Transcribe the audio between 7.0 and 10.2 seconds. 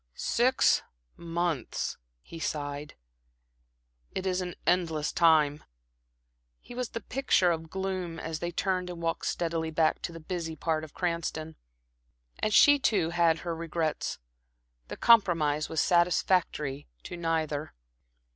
picture of gloom as they turned and walked steadily back to the